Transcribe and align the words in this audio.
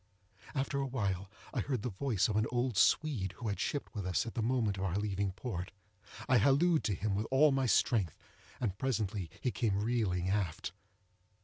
After 0.55 0.79
a 0.79 0.87
while, 0.87 1.29
I 1.53 1.59
heard 1.59 1.83
the 1.83 1.91
voice 1.91 2.27
of 2.27 2.35
an 2.35 2.47
old 2.51 2.75
Swede, 2.75 3.33
who 3.33 3.49
had 3.49 3.59
shipped 3.59 3.93
with 3.93 4.07
us 4.07 4.25
at 4.25 4.33
the 4.33 4.41
moment 4.41 4.79
of 4.79 4.83
our 4.83 4.95
leaving 4.97 5.31
port. 5.33 5.71
I 6.27 6.39
hallooed 6.39 6.83
to 6.85 6.95
him 6.95 7.13
with 7.13 7.27
all 7.29 7.51
my 7.51 7.67
strength, 7.67 8.17
and 8.59 8.79
presently 8.79 9.29
he 9.41 9.51
came 9.51 9.77
reeling 9.79 10.27
aft. 10.29 10.71